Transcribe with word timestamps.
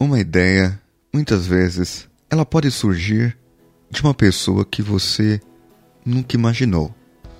Uma 0.00 0.20
ideia, 0.20 0.80
muitas 1.12 1.44
vezes, 1.44 2.08
ela 2.30 2.46
pode 2.46 2.70
surgir 2.70 3.36
de 3.90 4.00
uma 4.00 4.14
pessoa 4.14 4.64
que 4.64 4.80
você 4.80 5.40
nunca 6.06 6.36
imaginou. 6.36 6.94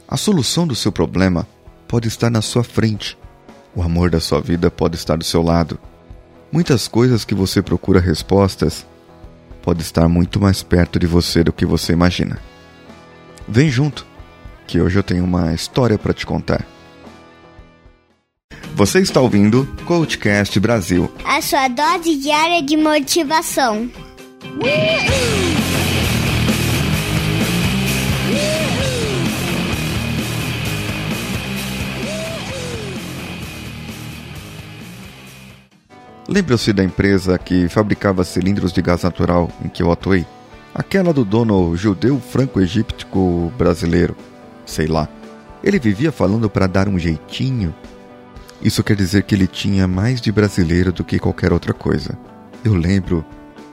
A 0.08 0.16
solução 0.16 0.66
do 0.66 0.74
seu 0.74 0.90
problema 0.90 1.46
pode 1.86 2.08
estar 2.08 2.28
na 2.28 2.42
sua 2.42 2.64
frente. 2.64 3.16
O 3.76 3.80
amor 3.80 4.10
da 4.10 4.18
sua 4.18 4.40
vida 4.40 4.72
pode 4.72 4.96
estar 4.96 5.14
do 5.14 5.22
seu 5.22 5.40
lado. 5.40 5.78
Muitas 6.50 6.88
coisas 6.88 7.24
que 7.24 7.32
você 7.32 7.62
procura 7.62 8.00
respostas 8.00 8.84
pode 9.62 9.82
estar 9.82 10.08
muito 10.08 10.40
mais 10.40 10.60
perto 10.60 10.98
de 10.98 11.06
você 11.06 11.44
do 11.44 11.52
que 11.52 11.64
você 11.64 11.92
imagina. 11.92 12.40
Vem 13.46 13.70
junto, 13.70 14.04
que 14.66 14.80
hoje 14.80 14.98
eu 14.98 15.04
tenho 15.04 15.22
uma 15.22 15.54
história 15.54 15.96
para 15.96 16.12
te 16.12 16.26
contar. 16.26 16.66
Você 18.78 19.00
está 19.00 19.20
ouvindo 19.20 19.66
Coachcast 19.86 20.60
Brasil. 20.60 21.10
A 21.24 21.42
sua 21.42 21.66
dose 21.66 22.14
diária 22.14 22.62
de 22.62 22.76
motivação. 22.76 23.90
Lembra-se 36.28 36.72
da 36.72 36.84
empresa 36.84 37.36
que 37.36 37.68
fabricava 37.68 38.22
cilindros 38.22 38.72
de 38.72 38.80
gás 38.80 39.02
natural 39.02 39.50
em 39.64 39.68
que 39.68 39.82
eu 39.82 39.90
atuei? 39.90 40.24
Aquela 40.72 41.12
do 41.12 41.24
dono 41.24 41.76
judeu 41.76 42.20
franco-egíptico 42.20 43.52
brasileiro. 43.58 44.14
Sei 44.64 44.86
lá. 44.86 45.08
Ele 45.64 45.80
vivia 45.80 46.12
falando 46.12 46.48
para 46.48 46.68
dar 46.68 46.86
um 46.86 46.96
jeitinho 46.96 47.74
isso 48.62 48.82
quer 48.82 48.96
dizer 48.96 49.22
que 49.22 49.34
ele 49.34 49.46
tinha 49.46 49.86
mais 49.86 50.20
de 50.20 50.32
brasileiro 50.32 50.92
do 50.92 51.04
que 51.04 51.18
qualquer 51.18 51.52
outra 51.52 51.72
coisa. 51.72 52.18
Eu 52.64 52.74
lembro 52.74 53.24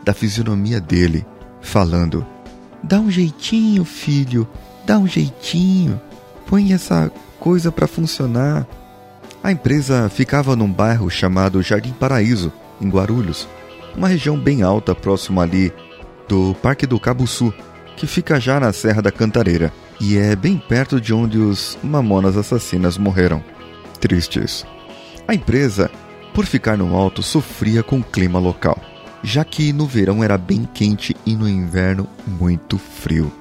da 0.03 0.13
fisionomia 0.13 0.80
dele 0.80 1.25
falando: 1.61 2.25
Dá 2.83 3.00
um 3.00 3.09
jeitinho, 3.09 3.83
filho, 3.83 4.47
dá 4.86 4.97
um 4.97 5.08
jeitinho, 5.08 6.00
põe 6.47 6.73
essa 6.73 7.11
coisa 7.39 7.72
para 7.72 7.88
funcionar. 7.88 8.67
A 9.44 9.52
empresa 9.52 10.09
ficava 10.09 10.55
num 10.55 10.72
bairro 10.72 11.09
chamado 11.09 11.61
Jardim 11.61 11.92
Paraíso, 11.92 12.52
em 12.81 12.89
Guarulhos, 12.89 13.47
uma 13.95 14.08
região 14.08 14.38
bem 14.38 14.61
alta 14.61 14.94
próximo 14.94 15.42
ali 15.42 15.73
do 16.27 16.55
Parque 16.61 16.86
do 16.86 16.99
Cabuçu, 16.99 17.53
que 17.95 18.08
fica 18.08 18.39
já 18.39 18.59
na 18.59 18.73
Serra 18.73 19.02
da 19.02 19.11
Cantareira 19.11 19.72
e 19.99 20.17
é 20.17 20.36
bem 20.36 20.58
perto 20.58 20.99
de 20.99 21.14
onde 21.14 21.38
os 21.38 21.77
mamonas 21.83 22.38
assassinas 22.38 22.97
morreram. 22.97 23.44
Tristes. 23.99 24.66
A 25.28 25.34
empresa, 25.34 25.90
por 26.36 26.45
ficar 26.45 26.78
no 26.78 26.95
alto, 26.95 27.23
sofria 27.23 27.81
com 27.81 27.98
o 28.00 28.04
clima 28.04 28.38
local, 28.38 28.78
já 29.23 29.44
que 29.44 29.73
no 29.73 29.88
verão 29.88 30.23
era 30.23 30.38
bem 30.38 30.70
quente 30.72 31.16
e 31.26 31.36
no 31.36 31.50
inverno 31.50 32.08
muito 32.28 32.78
frio. 32.78 33.32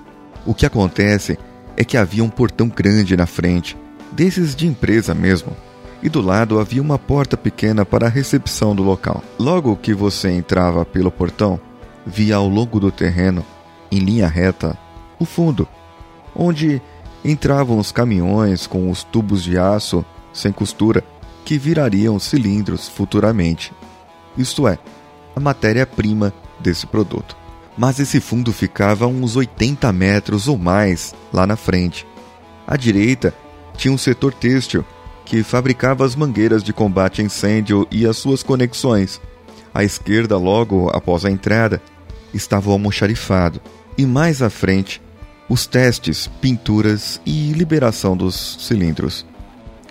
O 0.47 0.55
que 0.55 0.65
acontece 0.65 1.39
é 1.77 1.85
que 1.85 1.99
havia 1.99 2.25
um 2.25 2.31
portão 2.31 2.69
grande 2.69 3.15
na 3.17 3.27
frente, 3.27 3.77
desses 4.11 4.57
de 4.57 4.67
empresa 4.67 5.15
mesmo, 5.15 5.55
e 6.03 6.09
do 6.09 6.23
lado 6.23 6.59
havia 6.59 6.81
uma 6.81 6.99
porta 6.99 7.37
pequena 7.37 7.85
para 7.85 8.07
a 8.07 8.11
recepção 8.11 8.75
do 8.75 8.83
local. 8.83 9.23
Logo 9.39 9.77
que 9.77 9.93
você 9.93 10.31
entrava 10.31 10.87
pelo 10.87 11.11
portão, 11.11 11.61
via 12.07 12.37
ao 12.37 12.49
longo 12.49 12.81
do 12.81 12.91
terreno, 12.91 13.45
em 13.93 13.99
linha 13.99 14.27
reta, 14.27 14.79
o 15.19 15.27
fundo, 15.27 15.69
onde 16.35 16.81
entravam 17.23 17.79
os 17.79 17.93
caminhões 17.93 18.67
com 18.67 18.91
os 18.91 19.05
tubos 19.05 19.43
de 19.43 19.59
aço 19.59 20.03
sem 20.33 20.51
costura 20.53 21.05
que 21.45 21.59
virariam 21.59 22.19
cilindros 22.19 22.89
futuramente. 22.89 23.73
Isto 24.37 24.67
é, 24.67 24.79
a 25.37 25.41
matéria-prima 25.41 26.33
desse 26.59 26.87
produto. 26.87 27.37
Mas 27.77 27.99
esse 27.99 28.21
fundo 28.21 28.53
ficava 28.53 29.05
a 29.05 29.09
uns 29.09 29.37
80 29.37 29.93
metros 29.93 30.49
ou 30.49 30.57
mais 30.57 31.15
lá 31.33 31.47
na 31.47 31.57
frente. 31.57 32.07
À 32.67 32.77
direita 32.77 33.35
tinha 33.77 33.93
um 33.93 33.99
setor 33.99 34.33
têxtil 34.33 34.85
que 35.25 35.43
fabricava 35.43 36.05
as 36.05 36.15
mangueiras 36.15 36.63
de 36.63 36.73
combate 36.73 37.21
a 37.21 37.25
incêndio 37.25 37.87
e 37.91 38.07
as 38.07 38.17
suas 38.17 38.43
conexões. 38.43 39.21
À 39.73 39.83
esquerda, 39.83 40.37
logo 40.37 40.89
após 40.91 41.25
a 41.25 41.31
entrada, 41.31 41.83
estava 42.33 42.71
o 42.71 42.73
almoxarifado. 42.73 43.61
E 43.99 44.07
mais 44.07 44.43
à 44.43 44.51
frente, 44.51 45.03
os 45.49 45.67
testes, 45.67 46.29
pinturas 46.41 47.21
e 47.27 47.53
liberação 47.53 48.17
dos 48.17 48.57
cilindros. 48.61 49.27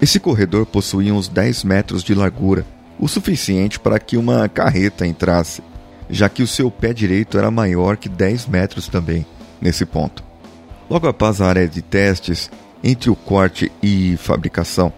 Esse 0.04 0.20
corredor 0.20 0.66
possuía 0.66 1.14
uns 1.14 1.30
10 1.30 1.64
metros 1.64 2.04
de 2.04 2.14
largura, 2.14 2.66
o 3.00 3.08
suficiente 3.08 3.80
para 3.80 3.98
que 3.98 4.18
uma 4.18 4.50
carreta 4.50 5.08
entrasse, 5.08 5.64
já 6.10 6.28
que 6.28 6.44
o 6.44 6.48
seu 6.48 6.70
pé 6.70 6.92
direito 6.92 7.38
era 7.38 7.50
maior 7.50 7.96
que 7.96 8.10
10 8.10 8.48
metros 8.48 8.90
também, 8.90 9.26
nesse 9.62 9.86
ponto. 9.86 10.22
Logo 10.90 11.08
após 11.08 11.40
a 11.40 11.48
área 11.48 11.70
de 11.70 11.82
testes, 11.82 12.52
entre 12.84 13.10
o 13.10 13.16
corte 13.16 13.72
e 13.82 14.18
fabricação 14.18 14.92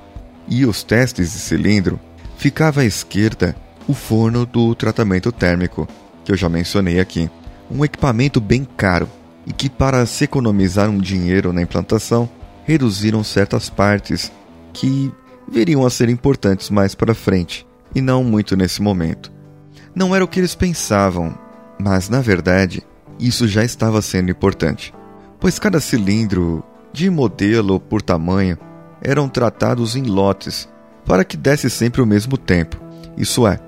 e 0.48 0.66
os 0.66 0.82
testes 0.82 1.34
de 1.34 1.38
cilindro, 1.38 2.00
ficava 2.36 2.82
à 2.82 2.86
esquerda 2.86 3.56
o 3.88 3.94
forno 3.94 4.44
do 4.44 4.74
tratamento 4.74 5.32
térmico, 5.32 5.88
que 6.24 6.32
eu 6.32 6.36
já 6.36 6.50
mencionei 6.50 7.00
aqui. 7.00 7.30
Um 7.70 7.86
equipamento 7.86 8.42
bem 8.42 8.68
caro 8.76 9.08
e 9.46 9.54
que, 9.54 9.70
para 9.70 10.04
se 10.08 10.24
economizar 10.24 10.90
um 10.90 10.98
dinheiro 10.98 11.54
na 11.54 11.62
implantação, 11.62 12.28
reduziram 12.64 13.24
certas 13.24 13.70
partes 13.70 14.32
que 14.76 15.10
viriam 15.48 15.86
a 15.86 15.90
ser 15.90 16.10
importantes 16.10 16.70
mais 16.70 16.94
para 16.94 17.16
frente, 17.16 17.66
e 17.96 18.02
não 18.02 18.24
muito 18.24 18.58
nesse 18.58 18.82
momento. 18.82 19.32
Não 19.96 20.14
era 20.14 20.24
o 20.24 20.28
que 20.28 20.40
eles 20.40 20.54
pensavam, 20.54 21.34
mas 21.80 22.10
na 22.10 22.20
verdade, 22.20 22.84
isso 23.18 23.48
já 23.48 23.64
estava 23.64 24.02
sendo 24.02 24.30
importante, 24.30 24.94
pois 25.40 25.58
cada 25.58 25.80
cilindro, 25.80 26.64
de 26.92 27.10
modelo 27.10 27.80
por 27.80 28.02
tamanho, 28.02 28.58
eram 29.02 29.30
tratados 29.30 29.96
em 29.96 30.04
lotes 30.04 30.68
para 31.06 31.24
que 31.24 31.38
desse 31.38 31.70
sempre 31.70 32.02
o 32.02 32.06
mesmo 32.06 32.38
tempo. 32.38 32.78
Isso 33.18 33.48
é, 33.48 33.60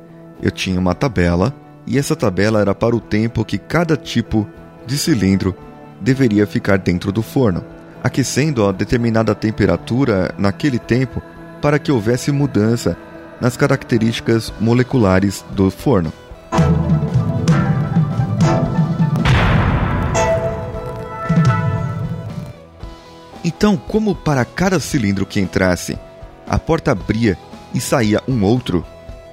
eu 0.41 0.51
tinha 0.51 0.79
uma 0.79 0.95
tabela 0.95 1.55
e 1.85 1.97
essa 1.97 2.15
tabela 2.15 2.59
era 2.59 2.75
para 2.75 2.95
o 2.95 3.01
tempo 3.01 3.45
que 3.45 3.57
cada 3.57 3.95
tipo 3.95 4.47
de 4.85 4.97
cilindro 4.97 5.55
deveria 6.01 6.45
ficar 6.45 6.77
dentro 6.77 7.11
do 7.11 7.21
forno 7.21 7.76
aquecendo 8.07 8.65
a 8.65 8.71
determinada 8.71 9.35
temperatura 9.35 10.33
naquele 10.37 10.79
tempo 10.79 11.21
para 11.61 11.77
que 11.77 11.91
houvesse 11.91 12.31
mudança 12.31 12.97
nas 13.39 13.55
características 13.55 14.51
moleculares 14.59 15.45
do 15.51 15.69
forno. 15.69 16.11
Então, 23.43 23.77
como 23.77 24.13
para 24.13 24.43
cada 24.43 24.79
cilindro 24.79 25.25
que 25.25 25.39
entrasse, 25.39 25.97
a 26.47 26.59
porta 26.59 26.91
abria 26.91 27.37
e 27.73 27.79
saía 27.79 28.21
um 28.27 28.43
outro, 28.43 28.85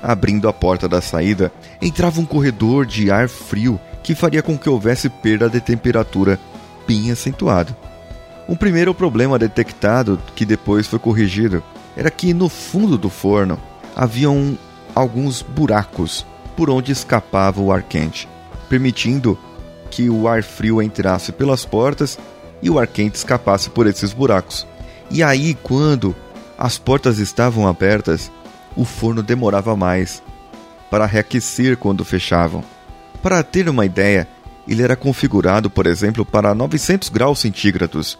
abrindo 0.03 0.49
a 0.49 0.53
porta 0.53 0.89
da 0.89 1.01
saída, 1.01 1.53
entrava 1.81 2.21
um 2.21 2.27
corredor 2.27 2.87
de 2.87 3.11
ar 3.11 3.29
frio 3.29 3.81
que 4.03 4.15
faria 4.15 4.43
com 4.43 4.59
que 4.59 4.69
houvesse 4.69 5.09
perda 5.09 5.49
de 5.49 5.61
temperatura 5.61 6.39
bem 6.87 7.11
acentuado. 7.11 7.75
Um 8.49 8.57
primeiro 8.57 8.95
problema 8.95 9.39
detectado, 9.39 10.21
que 10.35 10.45
depois 10.45 10.87
foi 10.87 10.99
corrigido, 10.99 11.63
era 11.97 12.11
que 12.11 12.35
no 12.35 12.49
fundo 12.49 12.99
do 12.99 13.09
forno 13.09 13.59
haviam 13.97 14.59
alguns 14.95 15.43
buracos 15.43 16.27
por 16.57 16.69
onde 16.69 16.93
escapava 16.93 17.61
o 17.61 17.73
ar 17.73 17.83
quente, 17.83 18.29
permitindo 18.69 19.39
que 19.91 20.11
o 20.11 20.29
ar 20.29 20.43
frio 20.43 20.83
entrasse 20.83 21.33
pelas 21.33 21.65
portas 21.65 22.19
e 22.61 22.69
o 22.69 22.79
ar 22.79 22.87
quente 22.87 23.17
escapasse 23.17 23.71
por 23.71 23.87
esses 23.87 24.13
buracos. 24.13 24.67
E 25.11 25.23
aí, 25.23 25.55
quando 25.55 26.15
as 26.59 26.79
portas 26.79 27.19
estavam 27.19 27.67
abertas, 27.67 28.31
o 28.77 28.85
forno 28.85 29.23
demorava 29.23 29.77
mais 29.77 30.23
para 30.91 31.07
reaquecer 31.07 31.77
quando 31.77 32.05
fechavam. 32.05 32.63
Para 33.23 33.43
ter 33.43 33.69
uma 33.69 33.87
ideia, 33.87 34.29
ele 34.67 34.83
era 34.83 34.97
configurado, 34.97 35.71
por 35.71 35.87
exemplo, 35.87 36.25
para 36.25 36.55
900 36.55 37.09
graus 37.09 37.39
centígrados 37.39 38.19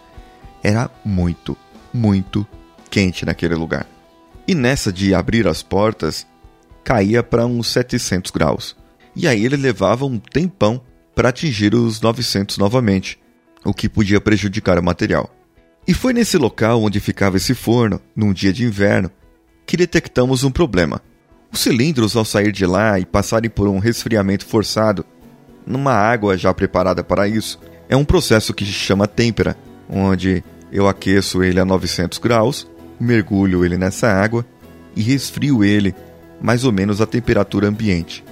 era 0.65 0.89
muito, 1.05 1.55
muito 1.93 2.45
quente 2.89 3.23
naquele 3.23 3.53
lugar. 3.53 3.85
E 4.47 4.55
nessa 4.55 4.91
de 4.91 5.13
abrir 5.13 5.47
as 5.47 5.61
portas, 5.61 6.25
caía 6.83 7.21
para 7.21 7.45
uns 7.45 7.67
700 7.67 8.31
graus. 8.31 8.75
E 9.15 9.27
aí 9.27 9.45
ele 9.45 9.57
levava 9.57 10.05
um 10.05 10.17
tempão 10.17 10.81
para 11.13 11.29
atingir 11.29 11.75
os 11.75 12.01
900 12.01 12.57
novamente, 12.57 13.19
o 13.63 13.75
que 13.75 13.87
podia 13.87 14.19
prejudicar 14.19 14.79
o 14.79 14.83
material. 14.83 15.29
E 15.87 15.93
foi 15.93 16.13
nesse 16.13 16.35
local 16.35 16.81
onde 16.81 16.99
ficava 16.99 17.37
esse 17.37 17.53
forno, 17.53 18.01
num 18.15 18.33
dia 18.33 18.51
de 18.51 18.65
inverno, 18.65 19.11
que 19.67 19.77
detectamos 19.77 20.43
um 20.43 20.49
problema. 20.49 20.99
Os 21.51 21.59
cilindros, 21.59 22.15
ao 22.15 22.25
sair 22.25 22.51
de 22.51 22.65
lá 22.65 22.99
e 22.99 23.05
passarem 23.05 23.51
por 23.51 23.67
um 23.67 23.77
resfriamento 23.77 24.47
forçado, 24.47 25.05
numa 25.65 25.93
água 25.93 26.35
já 26.35 26.51
preparada 26.55 27.03
para 27.03 27.27
isso, 27.27 27.59
é 27.87 27.95
um 27.95 28.03
processo 28.03 28.51
que 28.51 28.65
se 28.65 28.71
chama 28.71 29.07
têmpera, 29.07 29.55
onde 29.87 30.43
eu 30.71 30.87
aqueço 30.87 31.43
ele 31.43 31.59
a 31.59 31.65
900 31.65 32.19
graus, 32.19 32.67
mergulho 32.99 33.65
ele 33.65 33.77
nessa 33.77 34.07
água 34.07 34.45
e 34.95 35.01
resfrio 35.01 35.63
ele 35.63 35.93
mais 36.41 36.63
ou 36.63 36.71
menos 36.71 37.01
à 37.01 37.05
temperatura 37.05 37.67
ambiente. 37.67 38.23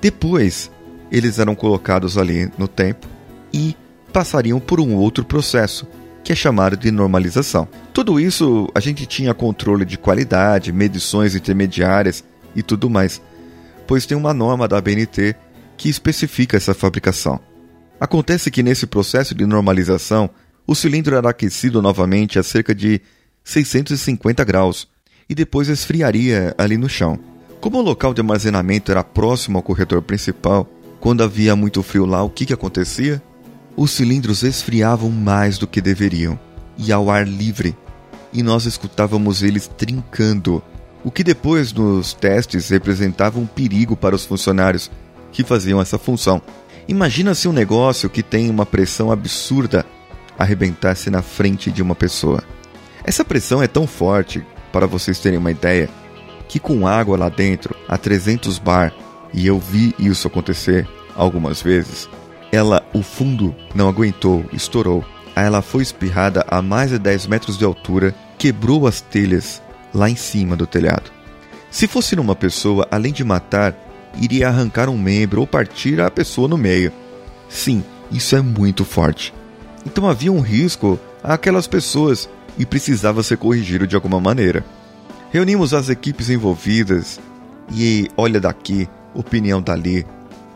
Depois, 0.00 0.70
eles 1.10 1.38
eram 1.38 1.54
colocados 1.54 2.18
ali 2.18 2.50
no 2.58 2.68
tempo 2.68 3.06
e 3.52 3.76
passariam 4.12 4.58
por 4.60 4.80
um 4.80 4.94
outro 4.94 5.24
processo, 5.24 5.86
que 6.24 6.32
é 6.32 6.36
chamado 6.36 6.76
de 6.76 6.90
normalização. 6.90 7.68
Tudo 7.92 8.18
isso 8.18 8.68
a 8.74 8.80
gente 8.80 9.06
tinha 9.06 9.34
controle 9.34 9.84
de 9.84 9.96
qualidade, 9.96 10.72
medições 10.72 11.34
intermediárias 11.34 12.24
e 12.54 12.62
tudo 12.62 12.90
mais, 12.90 13.22
pois 13.86 14.06
tem 14.06 14.16
uma 14.16 14.34
norma 14.34 14.66
da 14.66 14.80
BNT 14.80 15.36
que 15.76 15.88
especifica 15.88 16.56
essa 16.56 16.74
fabricação. 16.74 17.38
Acontece 18.00 18.50
que 18.50 18.62
nesse 18.62 18.86
processo 18.86 19.34
de 19.34 19.46
normalização, 19.46 20.28
o 20.66 20.74
cilindro 20.74 21.14
era 21.14 21.30
aquecido 21.30 21.80
novamente 21.80 22.38
a 22.38 22.42
cerca 22.42 22.74
de 22.74 23.00
650 23.44 24.42
graus 24.44 24.88
e 25.28 25.34
depois 25.34 25.68
esfriaria 25.68 26.54
ali 26.58 26.76
no 26.76 26.88
chão. 26.88 27.18
Como 27.60 27.78
o 27.78 27.82
local 27.82 28.12
de 28.12 28.20
armazenamento 28.20 28.90
era 28.90 29.04
próximo 29.04 29.58
ao 29.58 29.62
corredor 29.62 30.02
principal, 30.02 30.68
quando 31.00 31.22
havia 31.22 31.54
muito 31.54 31.82
frio 31.82 32.04
lá, 32.04 32.22
o 32.22 32.30
que, 32.30 32.46
que 32.46 32.52
acontecia? 32.52 33.22
Os 33.76 33.92
cilindros 33.92 34.42
esfriavam 34.42 35.10
mais 35.10 35.58
do 35.58 35.66
que 35.66 35.80
deveriam 35.80 36.38
e 36.76 36.90
ao 36.92 37.10
ar 37.10 37.26
livre, 37.26 37.76
e 38.32 38.42
nós 38.42 38.66
escutávamos 38.66 39.42
eles 39.42 39.68
trincando, 39.68 40.62
o 41.04 41.10
que 41.10 41.22
depois 41.22 41.72
nos 41.72 42.12
testes 42.12 42.68
representava 42.68 43.38
um 43.38 43.46
perigo 43.46 43.96
para 43.96 44.16
os 44.16 44.24
funcionários 44.24 44.90
que 45.30 45.44
faziam 45.44 45.80
essa 45.80 45.98
função. 45.98 46.42
Imagina 46.88 47.34
se 47.34 47.48
um 47.48 47.52
negócio 47.52 48.10
que 48.10 48.22
tem 48.22 48.50
uma 48.50 48.66
pressão 48.66 49.10
absurda 49.10 49.86
arrebentasse 50.38 51.10
na 51.10 51.22
frente 51.22 51.70
de 51.70 51.82
uma 51.82 51.94
pessoa. 51.94 52.42
Essa 53.04 53.24
pressão 53.24 53.62
é 53.62 53.66
tão 53.66 53.86
forte, 53.86 54.44
para 54.72 54.86
vocês 54.86 55.18
terem 55.18 55.38
uma 55.38 55.50
ideia, 55.50 55.88
que 56.48 56.58
com 56.58 56.86
água 56.86 57.16
lá 57.16 57.28
dentro, 57.28 57.74
a 57.88 57.96
300 57.96 58.58
bar, 58.58 58.92
e 59.32 59.46
eu 59.46 59.58
vi 59.58 59.94
isso 59.98 60.26
acontecer 60.26 60.88
algumas 61.14 61.62
vezes, 61.62 62.08
ela, 62.52 62.86
o 62.92 63.02
fundo, 63.02 63.54
não 63.74 63.88
aguentou, 63.88 64.44
estourou. 64.52 65.04
Aí 65.34 65.44
ela 65.44 65.62
foi 65.62 65.82
espirrada 65.82 66.44
a 66.48 66.62
mais 66.62 66.90
de 66.90 66.98
10 66.98 67.26
metros 67.26 67.58
de 67.58 67.64
altura, 67.64 68.14
quebrou 68.38 68.86
as 68.86 69.00
telhas 69.00 69.62
lá 69.92 70.08
em 70.08 70.16
cima 70.16 70.56
do 70.56 70.66
telhado. 70.66 71.10
Se 71.70 71.86
fosse 71.86 72.16
numa 72.16 72.34
pessoa, 72.34 72.86
além 72.90 73.12
de 73.12 73.24
matar, 73.24 73.74
iria 74.20 74.48
arrancar 74.48 74.88
um 74.88 74.96
membro 74.96 75.40
ou 75.40 75.46
partir 75.46 76.00
a 76.00 76.10
pessoa 76.10 76.48
no 76.48 76.56
meio. 76.56 76.92
Sim, 77.48 77.84
isso 78.10 78.34
é 78.36 78.40
muito 78.40 78.84
forte. 78.84 79.34
Então 79.86 80.08
havia 80.08 80.32
um 80.32 80.40
risco 80.40 80.98
àquelas 81.22 81.68
pessoas 81.68 82.28
e 82.58 82.66
precisava 82.66 83.22
ser 83.22 83.36
corrigido 83.36 83.86
de 83.86 83.94
alguma 83.94 84.20
maneira. 84.20 84.64
Reunimos 85.30 85.72
as 85.72 85.88
equipes 85.88 86.28
envolvidas 86.28 87.20
e 87.72 88.08
olha 88.16 88.40
daqui, 88.40 88.88
opinião 89.14 89.62
dali, 89.62 90.04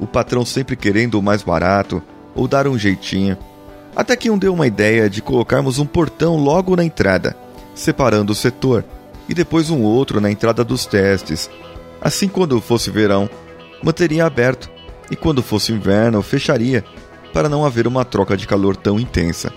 o 0.01 0.07
patrão 0.07 0.45
sempre 0.45 0.75
querendo 0.75 1.15
o 1.15 1.23
mais 1.23 1.45
barato 1.45 2.03
ou 2.35 2.49
dar 2.49 2.67
um 2.67 2.77
jeitinho. 2.77 3.39
Até 3.95 4.17
que 4.17 4.31
um 4.31 4.39
deu 4.39 4.53
uma 4.53 4.67
ideia 4.67 5.09
de 5.09 5.23
colocarmos 5.23 5.79
um 5.79 5.87
portão 5.87 6.37
logo 6.37 6.75
na 6.75 6.85
entrada, 6.85 7.37
separando 7.75 8.33
o 8.33 8.37
setor, 8.37 8.85
e 9.29 9.35
depois 9.35 9.71
um 9.71 9.83
outro 9.83 10.21
na 10.21 10.31
entrada 10.31 10.65
dos 10.65 10.87
testes. 10.87 11.49
Assim, 12.01 12.29
quando 12.29 12.61
fosse 12.61 12.91
verão, 12.91 13.29
manteria 13.83 14.25
aberto, 14.27 14.71
e 15.11 15.17
quando 15.17 15.43
fosse 15.43 15.73
inverno, 15.73 16.23
fecharia, 16.23 16.85
para 17.33 17.49
não 17.49 17.65
haver 17.65 17.87
uma 17.87 18.05
troca 18.05 18.37
de 18.37 18.47
calor 18.47 18.77
tão 18.77 18.99
intensa. 18.99 19.53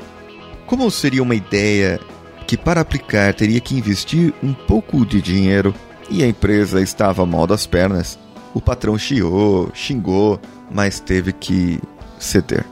Como 0.65 0.89
seria 0.89 1.23
uma 1.23 1.35
ideia 1.35 1.99
que 2.47 2.57
para 2.57 2.81
aplicar 2.81 3.33
teria 3.33 3.59
que 3.59 3.75
investir 3.75 4.33
um 4.41 4.53
pouco 4.53 5.05
de 5.05 5.21
dinheiro 5.21 5.73
e 6.09 6.23
a 6.23 6.27
empresa 6.27 6.81
estava 6.81 7.25
mal 7.25 7.47
das 7.47 7.65
pernas, 7.65 8.19
o 8.53 8.61
patrão 8.61 8.97
chiou, 8.97 9.71
xingou, 9.73 10.39
mas 10.69 10.99
teve 10.99 11.33
que 11.33 11.79
ceder. 12.19 12.65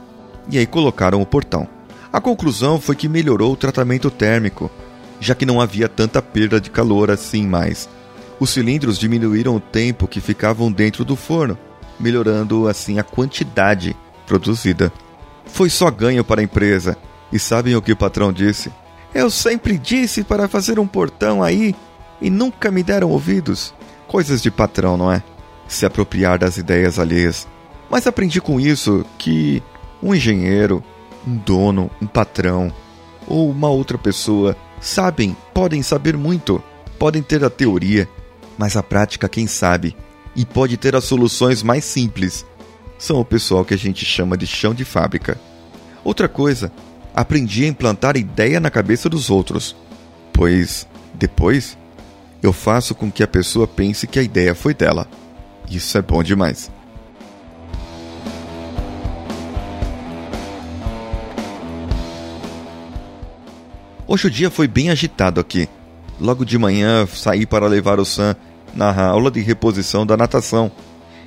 E 0.48 0.58
aí 0.58 0.66
colocaram 0.66 1.20
o 1.20 1.26
portão. 1.26 1.66
A 2.12 2.20
conclusão 2.20 2.80
foi 2.80 2.94
que 2.94 3.08
melhorou 3.08 3.52
o 3.52 3.56
tratamento 3.56 4.10
térmico, 4.10 4.70
já 5.18 5.34
que 5.34 5.46
não 5.46 5.60
havia 5.60 5.88
tanta 5.88 6.20
perda 6.20 6.60
de 6.60 6.70
calor 6.70 7.10
assim 7.10 7.46
mais. 7.46 7.88
Os 8.38 8.50
cilindros 8.50 8.98
diminuíram 8.98 9.56
o 9.56 9.60
tempo 9.60 10.06
que 10.06 10.20
ficavam 10.20 10.70
dentro 10.70 11.04
do 11.04 11.16
forno, 11.16 11.56
melhorando 11.98 12.68
assim 12.68 12.98
a 12.98 13.02
quantidade 13.02 13.96
produzida. 14.32 14.90
Foi 15.44 15.68
só 15.68 15.90
ganho 15.90 16.24
para 16.24 16.40
a 16.40 16.44
empresa. 16.44 16.96
E 17.30 17.38
sabem 17.38 17.76
o 17.76 17.82
que 17.82 17.92
o 17.92 17.96
patrão 17.96 18.32
disse? 18.32 18.72
Eu 19.14 19.30
sempre 19.30 19.76
disse 19.76 20.24
para 20.24 20.48
fazer 20.48 20.78
um 20.78 20.86
portão 20.86 21.42
aí 21.42 21.74
e 22.20 22.30
nunca 22.30 22.70
me 22.70 22.82
deram 22.82 23.10
ouvidos. 23.10 23.74
Coisas 24.08 24.40
de 24.40 24.50
patrão, 24.50 24.96
não 24.96 25.12
é? 25.12 25.22
Se 25.68 25.84
apropriar 25.84 26.38
das 26.38 26.56
ideias 26.56 26.98
alheias. 26.98 27.46
Mas 27.90 28.06
aprendi 28.06 28.40
com 28.40 28.58
isso 28.58 29.04
que 29.18 29.62
um 30.02 30.14
engenheiro, 30.14 30.82
um 31.26 31.36
dono, 31.36 31.90
um 32.00 32.06
patrão 32.06 32.72
ou 33.26 33.50
uma 33.50 33.68
outra 33.68 33.98
pessoa 33.98 34.56
sabem, 34.80 35.36
podem 35.52 35.82
saber 35.82 36.16
muito, 36.16 36.62
podem 36.98 37.22
ter 37.22 37.44
a 37.44 37.50
teoria, 37.50 38.08
mas 38.56 38.76
a 38.76 38.82
prática 38.82 39.28
quem 39.28 39.46
sabe 39.46 39.94
e 40.34 40.46
pode 40.46 40.76
ter 40.78 40.96
as 40.96 41.04
soluções 41.04 41.62
mais 41.62 41.84
simples. 41.84 42.46
São 43.02 43.18
o 43.18 43.24
pessoal 43.24 43.64
que 43.64 43.74
a 43.74 43.76
gente 43.76 44.04
chama 44.04 44.36
de 44.36 44.46
chão 44.46 44.72
de 44.72 44.84
fábrica. 44.84 45.36
Outra 46.04 46.28
coisa 46.28 46.70
aprendi 47.12 47.64
a 47.64 47.66
implantar 47.66 48.16
ideia 48.16 48.60
na 48.60 48.70
cabeça 48.70 49.08
dos 49.08 49.28
outros, 49.28 49.74
pois 50.32 50.86
depois 51.12 51.76
eu 52.40 52.52
faço 52.52 52.94
com 52.94 53.10
que 53.10 53.24
a 53.24 53.26
pessoa 53.26 53.66
pense 53.66 54.06
que 54.06 54.20
a 54.20 54.22
ideia 54.22 54.54
foi 54.54 54.72
dela. 54.72 55.08
Isso 55.68 55.98
é 55.98 56.00
bom 56.00 56.22
demais. 56.22 56.70
Hoje 64.06 64.28
o 64.28 64.30
dia 64.30 64.48
foi 64.48 64.68
bem 64.68 64.90
agitado 64.90 65.40
aqui. 65.40 65.68
Logo 66.20 66.44
de 66.44 66.56
manhã 66.56 67.04
saí 67.12 67.46
para 67.46 67.66
levar 67.66 67.98
o 67.98 68.04
Sam 68.04 68.36
na 68.72 68.94
aula 69.06 69.28
de 69.28 69.40
reposição 69.40 70.06
da 70.06 70.16
natação. 70.16 70.70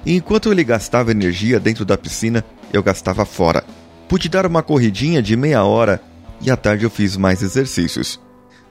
E 0.05 0.15
enquanto 0.15 0.51
ele 0.51 0.63
gastava 0.63 1.11
energia 1.11 1.59
dentro 1.59 1.83
da 1.83 1.97
piscina, 1.97 2.43
eu 2.71 2.83
gastava 2.83 3.25
fora. 3.25 3.63
Pude 4.07 4.29
dar 4.29 4.45
uma 4.45 4.61
corridinha 4.61 5.21
de 5.21 5.35
meia 5.35 5.63
hora 5.63 6.01
e 6.41 6.51
à 6.51 6.55
tarde 6.55 6.83
eu 6.83 6.89
fiz 6.89 7.17
mais 7.17 7.41
exercícios. 7.41 8.19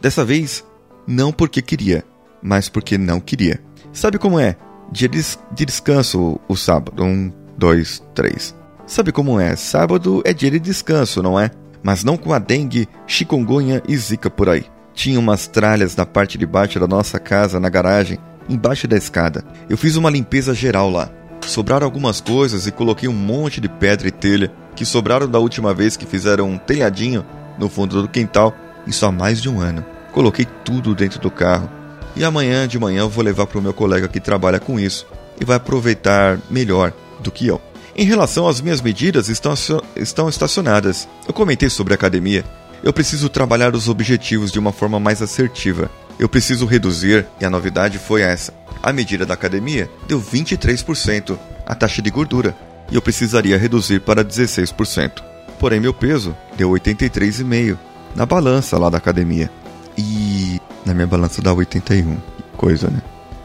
Dessa 0.00 0.24
vez, 0.24 0.64
não 1.06 1.32
porque 1.32 1.60
queria, 1.60 2.04
mas 2.42 2.68
porque 2.68 2.96
não 2.96 3.20
queria. 3.20 3.60
Sabe 3.92 4.18
como 4.18 4.38
é? 4.38 4.56
Dia 4.92 5.08
de, 5.08 5.20
de 5.52 5.64
descanso 5.64 6.38
o 6.48 6.56
sábado. 6.56 7.02
Um, 7.02 7.32
dois, 7.56 8.02
três. 8.14 8.54
Sabe 8.86 9.10
como 9.10 9.40
é? 9.40 9.56
Sábado 9.56 10.22
é 10.24 10.32
dia 10.32 10.50
de 10.50 10.60
descanso, 10.60 11.22
não 11.22 11.40
é? 11.40 11.50
Mas 11.82 12.04
não 12.04 12.16
com 12.16 12.32
a 12.32 12.38
dengue, 12.38 12.88
chikungunya 13.06 13.82
e 13.88 13.96
zika 13.96 14.30
por 14.30 14.48
aí. 14.48 14.66
Tinha 14.94 15.18
umas 15.18 15.46
tralhas 15.46 15.96
na 15.96 16.06
parte 16.06 16.38
de 16.38 16.46
baixo 16.46 16.78
da 16.78 16.86
nossa 16.86 17.18
casa, 17.18 17.58
na 17.58 17.68
garagem, 17.68 18.18
embaixo 18.48 18.86
da 18.86 18.96
escada. 18.96 19.44
Eu 19.68 19.76
fiz 19.76 19.96
uma 19.96 20.10
limpeza 20.10 20.54
geral 20.54 20.90
lá. 20.90 21.10
Sobraram 21.46 21.84
algumas 21.84 22.20
coisas 22.20 22.66
e 22.66 22.72
coloquei 22.72 23.08
um 23.08 23.14
monte 23.14 23.60
de 23.60 23.68
pedra 23.68 24.08
e 24.08 24.10
telha 24.10 24.50
que 24.74 24.84
sobraram 24.84 25.28
da 25.28 25.38
última 25.38 25.72
vez 25.72 25.96
que 25.96 26.06
fizeram 26.06 26.50
um 26.50 26.58
telhadinho 26.58 27.24
no 27.58 27.68
fundo 27.68 28.02
do 28.02 28.08
quintal, 28.08 28.54
isso 28.86 29.06
há 29.06 29.12
mais 29.12 29.40
de 29.40 29.48
um 29.48 29.60
ano. 29.60 29.84
Coloquei 30.12 30.46
tudo 30.64 30.94
dentro 30.94 31.20
do 31.20 31.30
carro 31.30 31.70
e 32.16 32.24
amanhã 32.24 32.66
de 32.66 32.78
manhã 32.78 33.00
eu 33.00 33.08
vou 33.08 33.24
levar 33.24 33.46
para 33.46 33.58
o 33.58 33.62
meu 33.62 33.72
colega 33.72 34.08
que 34.08 34.20
trabalha 34.20 34.58
com 34.58 34.78
isso 34.78 35.06
e 35.40 35.44
vai 35.44 35.56
aproveitar 35.56 36.38
melhor 36.50 36.92
do 37.20 37.30
que 37.30 37.46
eu. 37.46 37.60
Em 37.96 38.04
relação 38.04 38.48
às 38.48 38.60
minhas 38.60 38.80
medidas, 38.80 39.28
estão, 39.28 39.54
estão 39.94 40.28
estacionadas. 40.28 41.08
Eu 41.26 41.32
comentei 41.32 41.70
sobre 41.70 41.94
a 41.94 41.96
academia. 41.96 42.44
Eu 42.82 42.92
preciso 42.92 43.28
trabalhar 43.28 43.74
os 43.74 43.88
objetivos 43.88 44.50
de 44.50 44.58
uma 44.58 44.72
forma 44.72 44.98
mais 44.98 45.22
assertiva. 45.22 45.90
Eu 46.18 46.28
preciso 46.28 46.66
reduzir, 46.66 47.26
e 47.40 47.44
a 47.44 47.50
novidade 47.50 47.98
foi 47.98 48.22
essa. 48.22 48.52
A 48.82 48.92
medida 48.92 49.26
da 49.26 49.34
academia 49.34 49.90
deu 50.06 50.20
23% 50.20 51.38
a 51.66 51.74
taxa 51.74 52.02
de 52.02 52.10
gordura 52.10 52.54
e 52.90 52.94
eu 52.94 53.02
precisaria 53.02 53.58
reduzir 53.58 54.00
para 54.00 54.24
16%. 54.24 55.22
Porém, 55.58 55.80
meu 55.80 55.94
peso 55.94 56.36
deu 56.56 56.70
83,5 56.70 57.78
na 58.14 58.26
balança 58.26 58.78
lá 58.78 58.90
da 58.90 58.98
academia. 58.98 59.50
E 59.96 60.60
na 60.84 60.92
minha 60.92 61.06
balança 61.06 61.40
dá 61.40 61.52
81. 61.52 62.16
Coisa, 62.56 62.88
né? 62.88 63.02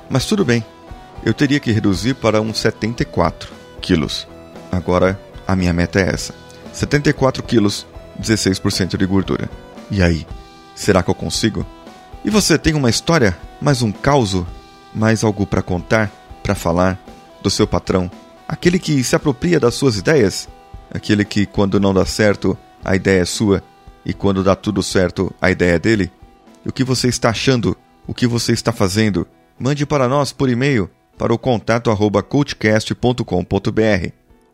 Mas 0.09 0.25
tudo 0.25 0.43
bem. 0.43 0.63
Eu 1.23 1.33
teria 1.33 1.59
que 1.59 1.71
reduzir 1.71 2.15
para 2.15 2.41
uns 2.41 2.59
74 2.59 3.51
quilos. 3.81 4.27
Agora, 4.71 5.19
a 5.47 5.55
minha 5.55 5.73
meta 5.73 5.99
é 5.99 6.09
essa. 6.09 6.33
74 6.73 7.43
quilos, 7.43 7.85
16% 8.21 8.97
de 8.97 9.05
gordura. 9.05 9.49
E 9.89 10.01
aí? 10.01 10.25
Será 10.75 11.03
que 11.03 11.09
eu 11.09 11.15
consigo? 11.15 11.65
E 12.23 12.29
você 12.29 12.57
tem 12.57 12.73
uma 12.73 12.89
história? 12.89 13.37
Mais 13.61 13.81
um 13.81 13.93
caos? 13.93 14.35
Mais 14.93 15.23
algo 15.23 15.47
para 15.47 15.61
contar? 15.61 16.11
Para 16.43 16.53
falar? 16.53 16.99
Do 17.41 17.49
seu 17.49 17.65
patrão? 17.65 18.11
Aquele 18.45 18.77
que 18.77 19.01
se 19.03 19.15
apropria 19.15 19.57
das 19.59 19.75
suas 19.75 19.95
ideias? 19.97 20.49
Aquele 20.93 21.23
que, 21.23 21.45
quando 21.45 21.79
não 21.79 21.93
dá 21.93 22.05
certo, 22.05 22.57
a 22.83 22.93
ideia 22.93 23.21
é 23.21 23.25
sua, 23.25 23.63
e 24.05 24.13
quando 24.13 24.43
dá 24.43 24.53
tudo 24.55 24.83
certo, 24.83 25.33
a 25.41 25.49
ideia 25.49 25.75
é 25.75 25.79
dele? 25.79 26.11
E 26.65 26.69
o 26.69 26.73
que 26.73 26.83
você 26.83 27.07
está 27.07 27.29
achando? 27.29 27.77
O 28.05 28.13
que 28.13 28.27
você 28.27 28.51
está 28.51 28.73
fazendo? 28.73 29.25
Mande 29.57 29.85
para 29.85 30.09
nós 30.09 30.33
por 30.33 30.49
e-mail 30.49 30.89
para 31.17 31.33
o 31.33 31.37
contato 31.37 31.89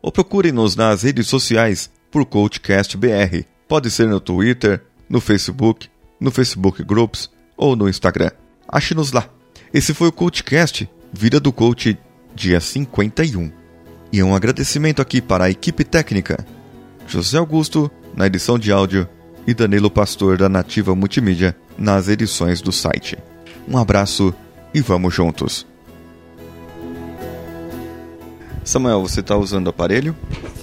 ou 0.02 0.12
procure-nos 0.12 0.76
nas 0.76 1.02
redes 1.02 1.26
sociais 1.26 1.90
por 2.10 2.24
CoachCastBR. 2.26 3.44
Pode 3.66 3.90
ser 3.90 4.06
no 4.06 4.20
Twitter, 4.20 4.84
no 5.08 5.20
Facebook, 5.20 5.88
no 6.20 6.30
Facebook 6.30 6.84
Groups 6.84 7.30
ou 7.56 7.74
no 7.74 7.88
Instagram. 7.88 8.30
Ache-nos 8.68 9.12
lá. 9.12 9.28
Esse 9.72 9.94
foi 9.94 10.08
o 10.08 10.12
CoachCast, 10.12 10.88
Vida 11.12 11.40
do 11.40 11.52
Coach, 11.52 11.98
dia 12.34 12.60
51. 12.60 13.50
E 14.12 14.22
um 14.22 14.34
agradecimento 14.34 15.02
aqui 15.02 15.20
para 15.20 15.44
a 15.44 15.50
equipe 15.50 15.84
técnica, 15.84 16.46
José 17.06 17.38
Augusto, 17.38 17.90
na 18.14 18.26
edição 18.26 18.58
de 18.58 18.70
áudio, 18.72 19.08
e 19.46 19.54
Danilo 19.54 19.90
Pastor, 19.90 20.36
da 20.36 20.48
Nativa 20.48 20.94
Multimídia, 20.94 21.56
nas 21.78 22.08
edições 22.08 22.60
do 22.60 22.72
site. 22.72 23.16
Um 23.68 23.78
abraço 23.78 24.34
e 24.74 24.80
vamos 24.80 25.14
juntos! 25.14 25.66
Samuel, 28.64 29.00
você 29.00 29.20
está 29.20 29.36
usando 29.36 29.70
aparelho? 29.70 30.16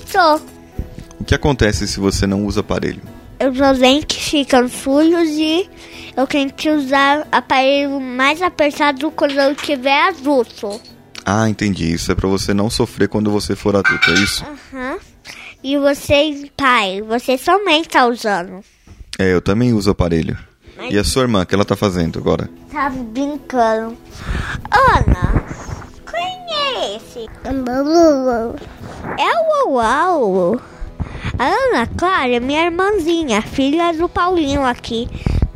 Sou. 0.06 0.42
O 1.20 1.24
que 1.24 1.34
acontece 1.34 1.88
se 1.88 2.02
você 2.02 2.28
não 2.28 2.46
usa 2.46 2.60
aparelho? 2.60 3.02
Os 3.40 3.80
dentes 3.80 4.18
ficam 4.30 4.68
sujos 4.68 5.30
e 5.30 5.70
eu 6.16 6.28
tenho 6.28 6.52
que 6.54 6.70
usar 6.70 7.28
aparelho 7.32 8.00
mais 8.00 8.42
apertado 8.42 9.12
quando 9.12 9.34
eu 9.40 9.56
tiver 9.56 10.10
adulto. 10.10 10.80
Ah, 11.26 11.50
entendi. 11.50 11.94
Isso 11.94 12.12
é 12.12 12.16
para 12.16 12.28
você 12.28 12.54
não 12.54 12.70
sofrer 12.70 13.08
quando 13.08 13.32
você 13.32 13.56
for 13.56 13.76
adulto, 13.76 14.12
é 14.12 14.14
isso? 14.16 14.46
Aham. 14.74 14.98
E 15.64 15.78
você, 15.78 16.50
pai, 16.58 17.02
você 17.02 17.38
também 17.38 17.84
tá 17.84 18.06
usando. 18.06 18.62
É, 19.18 19.34
eu 19.34 19.42
também 19.42 19.74
uso 19.74 19.90
aparelho. 19.90 20.38
E 20.90 20.98
a 20.98 21.04
sua 21.04 21.22
irmã, 21.22 21.44
o 21.44 21.46
que 21.46 21.56
ela 21.56 21.64
tá 21.64 21.76
fazendo 21.76 22.20
agora? 22.20 22.50
Tá 22.72 22.90
brincando. 22.90 23.98
Ana, 24.72 25.46
quem 26.10 26.56
é 26.56 26.98
esse? 26.98 27.30
É 29.18 29.66
o 29.66 29.72
Uau. 29.72 30.60
A 31.38 31.46
Ana 31.46 31.88
Clara 31.98 32.36
é 32.36 32.40
minha 32.40 32.66
irmãzinha, 32.66 33.42
filha 33.42 33.92
do 33.94 34.08
Paulinho 34.08 34.64
aqui. 34.64 35.08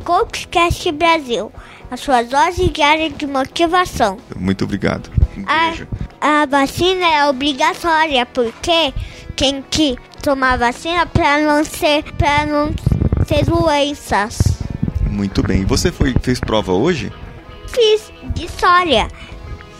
Coachcast 0.04 0.90
Brasil. 0.92 1.52
A 1.90 1.96
sua 1.96 2.22
dose 2.22 2.68
diária 2.68 3.08
de 3.10 3.26
motivação. 3.26 4.18
Muito 4.36 4.64
obrigado. 4.64 5.10
Um 5.36 5.44
A, 5.46 5.66
beijo. 5.68 5.88
a 6.20 6.46
vacina 6.46 7.06
é 7.06 7.26
obrigatória 7.28 8.26
porque 8.26 8.92
tem 9.36 9.62
que 9.70 9.96
tomar 10.22 10.58
vacina 10.58 11.06
para 11.06 11.38
não 11.40 11.64
ser 11.64 12.02
para 12.14 12.44
não 12.44 12.72
ter 13.26 13.44
doenças. 13.44 14.38
Muito 15.08 15.42
bem. 15.42 15.62
E 15.62 15.64
você 15.64 15.90
foi, 15.90 16.14
fez 16.20 16.40
prova 16.40 16.72
hoje? 16.72 17.12
Fiz 17.68 18.12
de 18.34 18.44
história. 18.46 19.08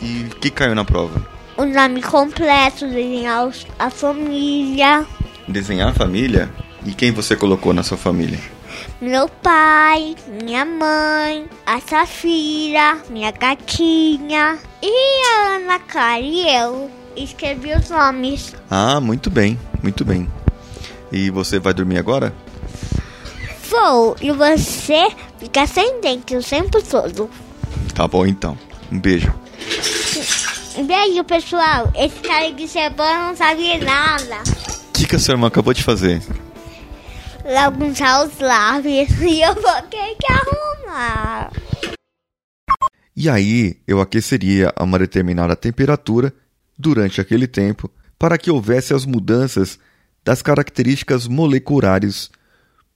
E 0.00 0.28
o 0.30 0.36
que 0.36 0.50
caiu 0.50 0.74
na 0.74 0.84
prova? 0.84 1.26
O 1.56 1.64
nome 1.64 2.00
completo, 2.02 2.86
desenhar 2.86 3.50
a 3.78 3.90
família, 3.90 5.04
Desenhar 5.48 5.88
a 5.88 5.94
família? 5.94 6.50
E 6.84 6.92
quem 6.92 7.10
você 7.10 7.34
colocou 7.34 7.72
na 7.72 7.82
sua 7.82 7.96
família? 7.96 8.38
meu 9.00 9.28
pai, 9.28 10.14
minha 10.42 10.64
mãe, 10.64 11.48
a 11.66 11.80
Safira, 11.80 12.98
minha 13.10 13.30
gatinha 13.30 14.58
e 14.82 15.24
a 15.26 15.56
Ana 15.56 15.78
Clara 15.78 16.20
e 16.20 16.48
eu. 16.48 16.90
Escrevi 17.16 17.72
os 17.74 17.90
nomes. 17.90 18.54
Ah, 18.70 19.00
muito 19.00 19.30
bem, 19.30 19.58
muito 19.82 20.04
bem. 20.04 20.28
E 21.10 21.30
você 21.30 21.58
vai 21.58 21.74
dormir 21.74 21.98
agora? 21.98 22.32
Vou 23.68 24.16
e 24.20 24.30
você 24.30 25.08
fica 25.38 25.66
sem 25.66 26.00
dente 26.00 26.36
o 26.36 26.42
tempo 26.42 26.82
todo. 26.82 27.28
Tá 27.94 28.06
bom 28.06 28.24
então. 28.24 28.56
Um 28.90 29.00
beijo. 29.00 29.32
Um 30.76 30.86
beijo, 30.86 31.24
pessoal. 31.24 31.90
Esse 31.94 32.20
cara 32.20 32.52
de 32.52 32.68
cebola 32.68 33.28
não 33.28 33.36
sabe 33.36 33.78
nada. 33.78 34.67
O 35.08 35.10
que, 35.10 35.16
a 35.16 35.18
sua 35.18 35.32
irmã 35.32 35.46
acabou 35.46 35.72
de 35.72 35.82
fazer? 35.82 36.20
Lagunçar 37.42 38.26
os 38.26 38.38
lábios 38.40 39.08
e 39.22 39.40
eu 39.40 39.54
vou 39.54 39.82
ter 39.88 40.14
que 40.16 40.26
arrumar. 40.30 41.50
E 43.16 43.26
aí 43.26 43.80
eu 43.86 44.02
aqueceria 44.02 44.70
a 44.76 44.84
uma 44.84 44.98
determinada 44.98 45.56
temperatura 45.56 46.30
durante 46.78 47.22
aquele 47.22 47.46
tempo 47.46 47.90
para 48.18 48.36
que 48.36 48.50
houvesse 48.50 48.92
as 48.92 49.06
mudanças 49.06 49.78
das 50.22 50.42
características 50.42 51.26
moleculares. 51.26 52.30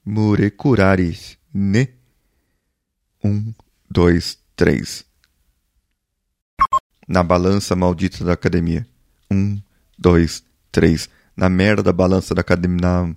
Moleculares, 0.04 1.38
né? 1.50 1.88
Um, 3.24 3.54
dois, 3.90 4.38
três. 4.54 5.02
Na 7.08 7.22
balança 7.22 7.74
maldita 7.74 8.22
da 8.22 8.34
academia. 8.34 8.86
Um, 9.30 9.58
dois, 9.98 10.44
três. 10.70 11.08
Na 11.36 11.48
merda 11.48 11.82
da 11.82 11.92
balança 11.92 12.34
da 12.34 12.40
academia. 12.40 12.80
Na... 12.80 13.14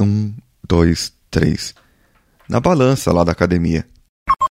Um, 0.00 0.34
dois, 0.66 1.12
três. 1.30 1.74
Na 2.48 2.60
balança 2.60 3.12
lá 3.12 3.24
da 3.24 3.32
academia. 3.32 3.86